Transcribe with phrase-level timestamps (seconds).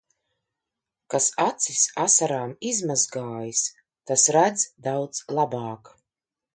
[1.13, 3.63] Kas acis asarām izmazgājis,
[4.09, 5.97] tas redz daudz labāk.